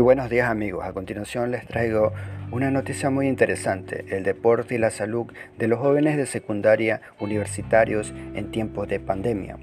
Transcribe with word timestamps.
Buenos 0.00 0.30
días 0.30 0.48
amigos, 0.48 0.86
a 0.86 0.94
continuación 0.94 1.50
les 1.50 1.66
traigo 1.66 2.14
una 2.50 2.70
noticia 2.70 3.10
muy 3.10 3.28
interesante, 3.28 4.06
el 4.16 4.24
deporte 4.24 4.74
y 4.74 4.78
la 4.78 4.90
salud 4.90 5.26
de 5.58 5.68
los 5.68 5.78
jóvenes 5.78 6.16
de 6.16 6.24
secundaria 6.24 7.02
universitarios 7.20 8.14
en 8.34 8.50
tiempos 8.50 8.88
de 8.88 8.98
pandemia. 8.98 9.58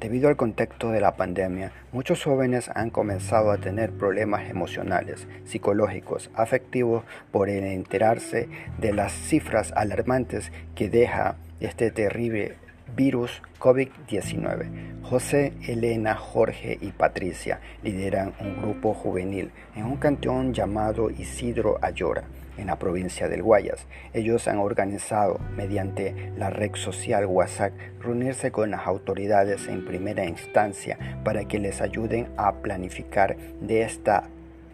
Debido 0.00 0.30
al 0.30 0.36
contexto 0.36 0.90
de 0.90 1.02
la 1.02 1.16
pandemia, 1.16 1.72
muchos 1.92 2.24
jóvenes 2.24 2.70
han 2.74 2.88
comenzado 2.88 3.50
a 3.50 3.58
tener 3.58 3.92
problemas 3.92 4.48
emocionales, 4.48 5.28
psicológicos, 5.44 6.30
afectivos 6.34 7.04
por 7.30 7.50
enterarse 7.50 8.48
de 8.78 8.94
las 8.94 9.12
cifras 9.12 9.72
alarmantes 9.76 10.52
que 10.74 10.88
deja 10.88 11.36
este 11.60 11.90
terrible 11.90 12.56
virus 12.94 13.42
COVID-19. 13.58 15.02
José, 15.02 15.52
Elena, 15.66 16.14
Jorge 16.14 16.78
y 16.80 16.90
Patricia 16.92 17.60
lideran 17.82 18.34
un 18.40 18.60
grupo 18.60 18.94
juvenil 18.94 19.50
en 19.76 19.84
un 19.84 19.96
cantón 19.96 20.54
llamado 20.54 21.10
Isidro 21.10 21.78
Ayora, 21.82 22.24
en 22.56 22.66
la 22.66 22.78
provincia 22.78 23.28
del 23.28 23.42
Guayas. 23.42 23.86
Ellos 24.12 24.48
han 24.48 24.58
organizado, 24.58 25.38
mediante 25.56 26.32
la 26.36 26.50
red 26.50 26.74
social 26.74 27.26
WhatsApp, 27.26 27.72
reunirse 28.00 28.50
con 28.52 28.70
las 28.70 28.86
autoridades 28.86 29.68
en 29.68 29.84
primera 29.84 30.24
instancia 30.24 30.98
para 31.24 31.46
que 31.46 31.58
les 31.58 31.80
ayuden 31.80 32.28
a 32.36 32.52
planificar 32.56 33.36
de 33.60 33.82
esta 33.82 34.24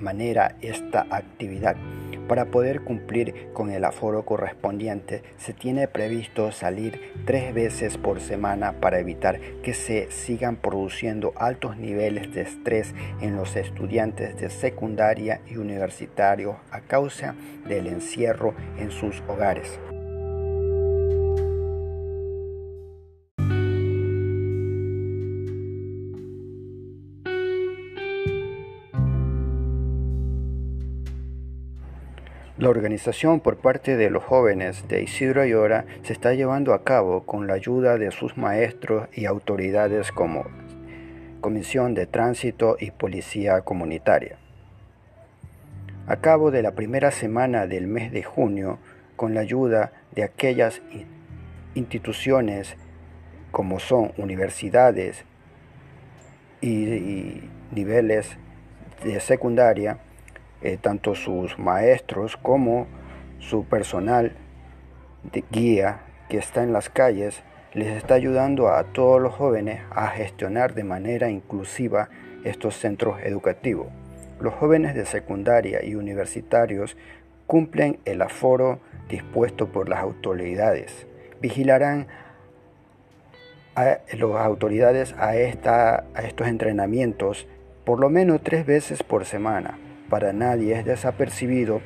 manera 0.01 0.57
esta 0.61 1.07
actividad. 1.11 1.77
Para 2.29 2.45
poder 2.45 2.83
cumplir 2.83 3.49
con 3.55 3.71
el 3.71 3.87
aforo 3.87 4.27
correspondiente, 4.27 5.23
se 5.39 5.55
tiene 5.55 5.89
previsto 5.89 6.53
salir 6.53 7.15
tres 7.25 7.55
veces 7.55 7.97
por 7.97 8.21
semana 8.21 8.81
para 8.81 8.99
evitar 8.99 9.41
que 9.63 9.73
se 9.73 10.11
sigan 10.11 10.57
produciendo 10.57 11.33
altos 11.37 11.79
niveles 11.79 12.33
de 12.35 12.43
estrés 12.43 12.95
en 13.23 13.35
los 13.35 13.57
estudiantes 13.57 14.39
de 14.39 14.51
secundaria 14.51 15.41
y 15.51 15.57
universitarios 15.57 16.57
a 16.71 16.81
causa 16.81 17.35
del 17.67 17.87
encierro 17.87 18.55
en 18.79 18.91
sus 18.91 19.23
hogares. 19.27 19.81
La 32.59 32.71
organización 32.71 33.39
por 33.39 33.59
parte 33.59 33.97
de 33.97 34.11
los 34.11 34.25
jóvenes 34.25 34.89
de 34.89 35.01
Isidro 35.01 35.43
Ayora 35.43 35.85
se 36.03 36.13
está 36.13 36.35
llevando 36.35 36.75
a 36.75 36.83
cabo 36.83 37.25
con 37.25 37.47
la 37.47 37.55
ayuda 37.55 37.99
de 37.99 38.11
sus 38.11 38.37
maestros 38.37 39.07
y 39.13 39.27
autoridades 39.27 40.11
como 40.11 40.45
Comisión 41.41 41.95
de 41.95 42.07
Tránsito 42.07 42.77
y 42.81 42.91
Policía 42.91 43.61
Comunitaria. 43.61 44.39
A 46.09 46.17
cabo 46.17 46.51
de 46.51 46.63
la 46.63 46.73
primera 46.73 47.13
semana 47.13 47.69
del 47.69 47.87
mes 47.87 48.11
de 48.11 48.25
junio, 48.25 48.81
con 49.15 49.35
la 49.35 49.41
ayuda 49.41 49.93
de 50.17 50.25
aquellas 50.25 50.83
instituciones 51.77 52.77
como 53.53 53.79
son 53.79 54.11
universidades 54.17 55.25
y, 56.61 57.41
niveles 57.71 58.37
de 59.05 59.21
secundaria, 59.21 59.99
eh, 60.61 60.77
tanto 60.81 61.15
sus 61.15 61.59
maestros 61.59 62.37
como 62.37 62.87
su 63.39 63.65
personal 63.65 64.33
de 65.23 65.45
guía 65.51 66.01
que 66.29 66.39
está 66.39 66.63
en 66.63 66.73
las 66.73 66.91
calles 66.91 67.43
les 67.75 67.89
está 67.89 68.15
ayudando 68.15 68.69
a 68.69 68.83
todos 68.85 69.21
los 69.21 69.35
jóvenes 69.35 69.81
a 69.91 70.09
gestionar 70.09 70.75
de 70.75 70.85
manera 70.85 71.31
inclusiva 71.31 72.09
estos 72.45 72.77
centros 72.77 73.21
educativos. 73.23 73.87
Los 74.41 74.55
jóvenes 74.55 74.95
de 74.95 75.07
secundaria 75.07 75.85
y 75.85 75.95
universitarios 75.95 76.97
cumplen 77.47 77.99
el 78.05 78.23
aforo 78.23 78.81
dispuesto 79.09 79.69
por 79.69 79.89
las 79.89 80.01
autoridades. 80.01 81.07
Vigilarán 81.41 82.09
a 83.75 83.99
las 84.13 84.45
autoridades 84.45 85.13
a, 85.15 85.29
a 85.29 86.23
estos 86.23 86.49
entrenamientos 86.49 87.47
por 87.85 88.01
lo 88.01 88.11
menos 88.11 88.43
tres 88.43 88.67
veces 88.67 89.03
por 89.03 89.25
semana 89.25 89.79
para 90.09 90.33
nadie 90.33 90.79
es 90.79 90.85
desapercibido 90.85 91.81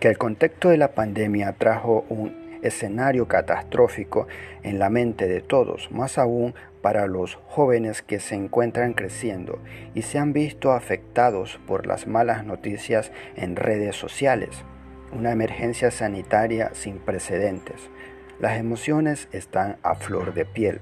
que 0.00 0.08
el 0.08 0.18
contexto 0.18 0.70
de 0.70 0.78
la 0.78 0.92
pandemia 0.92 1.52
trajo 1.58 2.04
un 2.08 2.58
escenario 2.62 3.28
catastrófico 3.28 4.26
en 4.62 4.78
la 4.78 4.90
mente 4.90 5.28
de 5.28 5.40
todos, 5.40 5.90
más 5.90 6.18
aún 6.18 6.54
para 6.82 7.06
los 7.06 7.36
jóvenes 7.46 8.02
que 8.02 8.20
se 8.20 8.34
encuentran 8.34 8.94
creciendo 8.94 9.58
y 9.94 10.02
se 10.02 10.18
han 10.18 10.32
visto 10.32 10.72
afectados 10.72 11.60
por 11.66 11.86
las 11.86 12.06
malas 12.06 12.44
noticias 12.44 13.12
en 13.36 13.56
redes 13.56 13.96
sociales. 13.96 14.64
Una 15.12 15.32
emergencia 15.32 15.90
sanitaria 15.90 16.70
sin 16.72 16.98
precedentes. 16.98 17.90
Las 18.38 18.58
emociones 18.58 19.28
están 19.32 19.76
a 19.82 19.94
flor 19.94 20.32
de 20.34 20.46
piel 20.46 20.80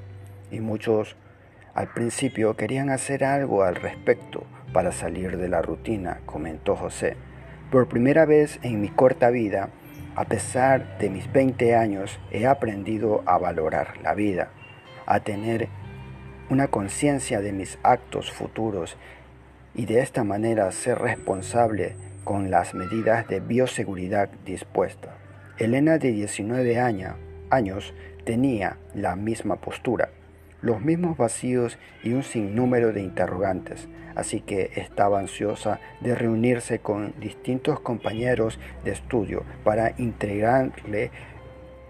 y 0.50 0.60
muchos 0.60 1.16
al 1.74 1.92
principio 1.92 2.56
querían 2.56 2.90
hacer 2.90 3.24
algo 3.24 3.62
al 3.62 3.76
respecto, 3.76 4.44
para 4.72 4.92
salir 4.92 5.36
de 5.36 5.48
la 5.48 5.62
rutina, 5.62 6.20
comentó 6.26 6.76
José. 6.76 7.16
Por 7.70 7.88
primera 7.88 8.24
vez 8.24 8.58
en 8.62 8.80
mi 8.80 8.88
corta 8.88 9.30
vida, 9.30 9.70
a 10.14 10.24
pesar 10.24 10.98
de 10.98 11.10
mis 11.10 11.30
20 11.32 11.74
años, 11.74 12.18
he 12.30 12.46
aprendido 12.46 13.22
a 13.26 13.38
valorar 13.38 13.98
la 14.02 14.14
vida, 14.14 14.50
a 15.06 15.20
tener 15.20 15.68
una 16.50 16.68
conciencia 16.68 17.40
de 17.40 17.52
mis 17.52 17.78
actos 17.82 18.32
futuros 18.32 18.96
y 19.74 19.86
de 19.86 20.00
esta 20.00 20.24
manera 20.24 20.70
ser 20.72 20.98
responsable 20.98 21.94
con 22.24 22.50
las 22.50 22.74
medidas 22.74 23.28
de 23.28 23.40
bioseguridad 23.40 24.28
dispuestas. 24.44 25.14
Elena 25.58 25.98
de 25.98 26.12
19 26.12 26.78
años 27.50 27.94
tenía 28.24 28.76
la 28.94 29.16
misma 29.16 29.56
postura 29.56 30.10
los 30.60 30.80
mismos 30.80 31.16
vacíos 31.16 31.78
y 32.02 32.12
un 32.12 32.22
sinnúmero 32.22 32.92
de 32.92 33.02
interrogantes, 33.02 33.88
así 34.14 34.40
que 34.40 34.70
estaba 34.76 35.20
ansiosa 35.20 35.80
de 36.00 36.14
reunirse 36.14 36.80
con 36.80 37.14
distintos 37.20 37.80
compañeros 37.80 38.58
de 38.84 38.92
estudio 38.92 39.44
para 39.64 39.94
integrarle 39.98 41.10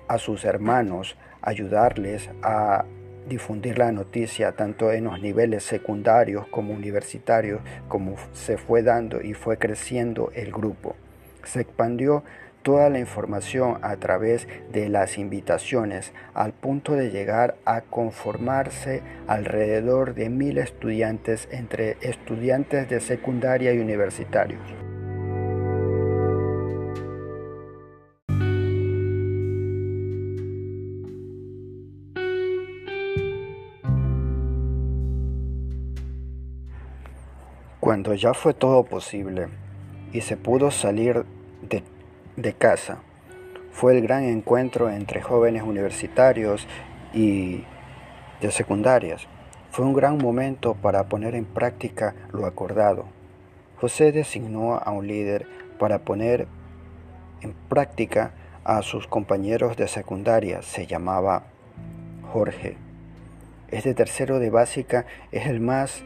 a 0.08 0.18
sus 0.18 0.44
hermanos, 0.44 1.16
ayudarles 1.42 2.30
a 2.42 2.84
difundir 3.28 3.78
la 3.78 3.92
noticia 3.92 4.52
tanto 4.52 4.90
en 4.90 5.04
los 5.04 5.20
niveles 5.20 5.62
secundarios 5.62 6.46
como 6.48 6.72
universitarios, 6.72 7.60
como 7.88 8.16
se 8.32 8.56
fue 8.56 8.82
dando 8.82 9.22
y 9.22 9.34
fue 9.34 9.58
creciendo 9.58 10.30
el 10.34 10.50
grupo. 10.50 10.96
Se 11.44 11.60
expandió 11.60 12.24
toda 12.68 12.90
la 12.90 12.98
información 12.98 13.78
a 13.80 13.96
través 13.96 14.46
de 14.70 14.90
las 14.90 15.16
invitaciones 15.16 16.12
al 16.34 16.52
punto 16.52 16.92
de 16.92 17.08
llegar 17.08 17.56
a 17.64 17.80
conformarse 17.80 19.02
alrededor 19.26 20.14
de 20.14 20.28
mil 20.28 20.58
estudiantes 20.58 21.48
entre 21.50 21.96
estudiantes 22.02 22.86
de 22.90 23.00
secundaria 23.00 23.72
y 23.72 23.78
universitarios. 23.78 24.60
Cuando 37.80 38.12
ya 38.12 38.34
fue 38.34 38.52
todo 38.52 38.84
posible 38.84 39.48
y 40.12 40.20
se 40.20 40.36
pudo 40.36 40.70
salir 40.70 41.24
de 41.62 41.82
de 42.38 42.52
casa. 42.52 42.98
Fue 43.72 43.96
el 43.96 44.02
gran 44.02 44.22
encuentro 44.22 44.90
entre 44.90 45.20
jóvenes 45.20 45.64
universitarios 45.64 46.66
y 47.12 47.64
de 48.40 48.50
secundarias. 48.52 49.26
Fue 49.72 49.84
un 49.84 49.92
gran 49.92 50.18
momento 50.18 50.74
para 50.74 51.08
poner 51.08 51.34
en 51.34 51.44
práctica 51.44 52.14
lo 52.32 52.46
acordado. 52.46 53.06
José 53.80 54.12
designó 54.12 54.76
a 54.76 54.90
un 54.92 55.08
líder 55.08 55.46
para 55.78 56.00
poner 56.00 56.46
en 57.40 57.54
práctica 57.68 58.32
a 58.64 58.82
sus 58.82 59.08
compañeros 59.08 59.76
de 59.76 59.88
secundaria. 59.88 60.62
Se 60.62 60.86
llamaba 60.86 61.44
Jorge. 62.32 62.76
Este 63.68 63.94
tercero 63.94 64.38
de 64.38 64.50
básica 64.50 65.06
es 65.32 65.46
el 65.46 65.60
más 65.60 66.04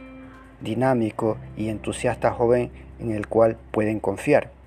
dinámico 0.61 1.37
y 1.57 1.69
entusiasta 1.69 2.33
joven 2.33 2.71
en 2.99 3.13
el 3.13 3.27
cual 3.27 3.59
pueden 3.71 4.01
confiar. 4.01 4.62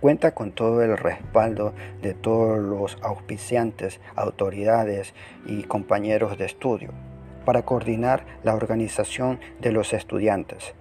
Cuenta 0.00 0.32
con 0.32 0.52
todo 0.52 0.82
el 0.82 0.96
respaldo 0.96 1.74
de 2.02 2.14
todos 2.14 2.60
los 2.60 2.98
auspiciantes, 3.02 4.00
autoridades 4.14 5.12
y 5.44 5.64
compañeros 5.64 6.38
de 6.38 6.46
estudio 6.46 6.90
para 7.44 7.62
coordinar 7.62 8.24
la 8.44 8.54
organización 8.54 9.40
de 9.60 9.72
los 9.72 9.94
estudiantes. 9.94 10.74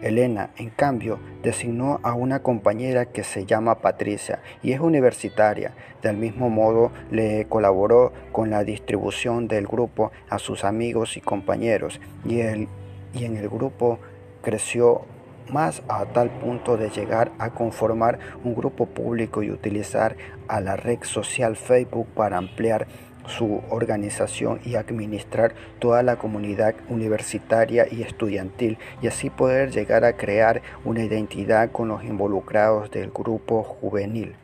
Elena, 0.00 0.50
en 0.58 0.70
cambio, 0.70 1.18
designó 1.42 1.98
a 2.02 2.14
una 2.14 2.40
compañera 2.40 3.06
que 3.06 3.24
se 3.24 3.46
llama 3.46 3.80
Patricia 3.80 4.40
y 4.62 4.72
es 4.72 4.80
universitaria. 4.80 5.74
Del 6.02 6.16
mismo 6.16 6.50
modo, 6.50 6.92
le 7.10 7.46
colaboró 7.46 8.12
con 8.32 8.50
la 8.50 8.64
distribución 8.64 9.48
del 9.48 9.66
grupo 9.66 10.12
a 10.30 10.38
sus 10.38 10.64
amigos 10.64 11.16
y 11.16 11.20
compañeros 11.20 12.00
y, 12.24 12.36
y 12.38 13.24
en 13.24 13.36
el 13.36 13.48
grupo 13.48 13.98
creció 14.42 15.06
más 15.50 15.82
a 15.88 16.04
tal 16.06 16.30
punto 16.30 16.76
de 16.76 16.90
llegar 16.90 17.32
a 17.38 17.50
conformar 17.50 18.18
un 18.44 18.54
grupo 18.54 18.86
público 18.86 19.42
y 19.42 19.50
utilizar 19.50 20.16
a 20.48 20.60
la 20.60 20.76
red 20.76 20.98
social 21.02 21.56
Facebook 21.56 22.06
para 22.14 22.36
ampliar 22.36 22.86
su 23.26 23.62
organización 23.70 24.60
y 24.64 24.74
administrar 24.74 25.54
toda 25.78 26.02
la 26.02 26.16
comunidad 26.16 26.74
universitaria 26.88 27.86
y 27.90 28.02
estudiantil 28.02 28.78
y 29.00 29.06
así 29.06 29.30
poder 29.30 29.70
llegar 29.70 30.04
a 30.04 30.16
crear 30.16 30.62
una 30.84 31.02
identidad 31.02 31.70
con 31.72 31.88
los 31.88 32.04
involucrados 32.04 32.90
del 32.90 33.10
grupo 33.10 33.62
juvenil. 33.62 34.36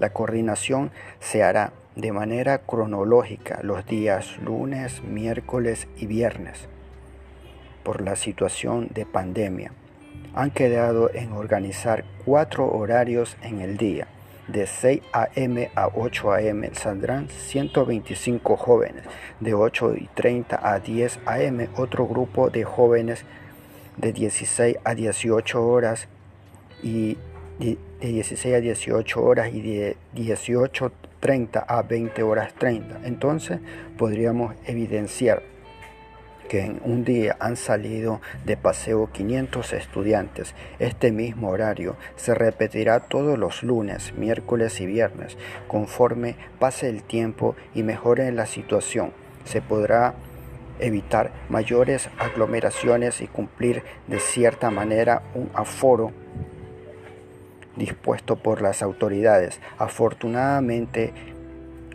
La 0.00 0.10
coordinación 0.10 0.90
se 1.20 1.42
hará 1.44 1.72
de 1.94 2.10
manera 2.10 2.58
cronológica 2.58 3.60
los 3.62 3.86
días 3.86 4.38
lunes, 4.38 5.02
miércoles 5.04 5.86
y 5.96 6.06
viernes 6.06 6.68
por 7.84 8.00
la 8.00 8.16
situación 8.16 8.88
de 8.92 9.06
pandemia. 9.06 9.72
Han 10.34 10.50
quedado 10.50 11.10
en 11.14 11.32
organizar 11.32 12.04
cuatro 12.24 12.66
horarios 12.70 13.36
en 13.42 13.60
el 13.60 13.76
día 13.76 14.08
de 14.48 14.66
6 14.66 15.00
a.m. 15.12 15.70
a 15.74 15.88
8 15.94 16.32
a.m. 16.32 16.70
saldrán 16.74 17.28
125 17.28 18.56
jóvenes. 18.56 19.04
De 19.40 19.54
8 19.54 19.94
y 19.96 20.08
30 20.14 20.60
a 20.62 20.78
10 20.80 21.20
a.m. 21.26 21.68
otro 21.76 22.06
grupo 22.06 22.50
de 22.50 22.64
jóvenes 22.64 23.24
de 23.96 24.12
16 24.12 24.76
a 24.84 24.94
18 24.94 25.66
horas 25.66 26.08
y 26.82 27.16
de 27.58 27.78
16 28.00 28.54
a 28.54 28.60
18 28.60 29.22
horas 29.22 29.54
y 29.54 29.62
de 29.62 29.96
18.30 30.14 31.64
a 31.66 31.82
20 31.82 32.22
horas 32.22 32.52
30. 32.54 33.00
Entonces 33.04 33.60
podríamos 33.96 34.54
evidenciar 34.66 35.42
que 36.48 36.60
en 36.60 36.80
un 36.84 37.04
día 37.04 37.36
han 37.40 37.56
salido 37.56 38.20
de 38.44 38.56
paseo 38.56 39.10
500 39.12 39.72
estudiantes. 39.72 40.54
Este 40.78 41.12
mismo 41.12 41.50
horario 41.50 41.96
se 42.16 42.34
repetirá 42.34 43.00
todos 43.00 43.38
los 43.38 43.62
lunes, 43.62 44.14
miércoles 44.16 44.80
y 44.80 44.86
viernes. 44.86 45.36
Conforme 45.68 46.36
pase 46.58 46.88
el 46.88 47.02
tiempo 47.02 47.56
y 47.74 47.82
mejore 47.82 48.30
la 48.32 48.46
situación, 48.46 49.12
se 49.44 49.60
podrá 49.60 50.14
evitar 50.78 51.32
mayores 51.48 52.08
aglomeraciones 52.18 53.20
y 53.20 53.26
cumplir 53.26 53.82
de 54.08 54.20
cierta 54.20 54.70
manera 54.70 55.22
un 55.34 55.50
aforo 55.54 56.12
dispuesto 57.76 58.36
por 58.36 58.62
las 58.62 58.82
autoridades. 58.82 59.60
Afortunadamente, 59.78 61.12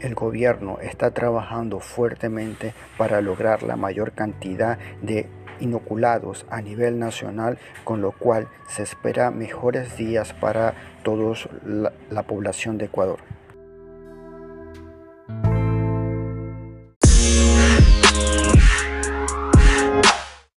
el 0.01 0.15
gobierno 0.15 0.77
está 0.81 1.11
trabajando 1.11 1.79
fuertemente 1.79 2.73
para 2.97 3.21
lograr 3.21 3.63
la 3.63 3.75
mayor 3.75 4.13
cantidad 4.13 4.77
de 5.01 5.27
inoculados 5.59 6.45
a 6.49 6.61
nivel 6.61 6.99
nacional, 6.99 7.57
con 7.83 8.01
lo 8.01 8.11
cual 8.11 8.47
se 8.67 8.83
espera 8.83 9.31
mejores 9.31 9.97
días 9.97 10.33
para 10.33 10.73
toda 11.03 11.35
la, 11.65 11.93
la 12.09 12.23
población 12.23 12.77
de 12.77 12.85
Ecuador. 12.85 13.19